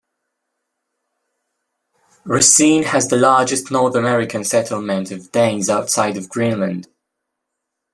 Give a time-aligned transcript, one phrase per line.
[2.25, 6.87] Racine has the largest North American settlement of Danes outside of Greenland.